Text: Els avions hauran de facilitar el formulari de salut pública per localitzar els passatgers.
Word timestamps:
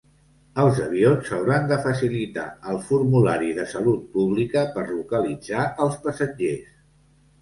Els 0.61 0.77
avions 0.85 1.27
hauran 1.39 1.67
de 1.71 1.77
facilitar 1.83 2.45
el 2.73 2.81
formulari 2.87 3.53
de 3.61 3.67
salut 3.77 4.09
pública 4.19 4.65
per 4.79 4.87
localitzar 4.89 5.67
els 5.87 6.01
passatgers. 6.07 6.73